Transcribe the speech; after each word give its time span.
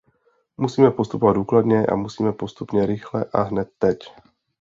Musíme 0.57 0.91
postupovat 0.91 1.33
důkladně; 1.33 1.85
a 1.85 1.95
musíme 1.95 2.33
postupně 2.33 2.85
rychle 2.85 3.25
a 3.33 3.41
hned 3.43 3.69
teď. 3.79 3.97